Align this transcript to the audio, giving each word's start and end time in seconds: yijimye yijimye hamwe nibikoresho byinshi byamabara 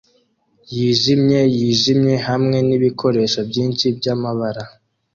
yijimye 0.75 1.39
yijimye 1.57 2.15
hamwe 2.27 2.57
nibikoresho 2.67 3.39
byinshi 3.49 3.85
byamabara 3.97 4.63